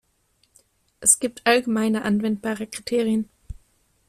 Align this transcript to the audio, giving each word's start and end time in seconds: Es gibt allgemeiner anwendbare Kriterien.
Es 0.99 1.19
gibt 1.19 1.45
allgemeiner 1.45 2.03
anwendbare 2.05 2.65
Kriterien. 2.65 3.29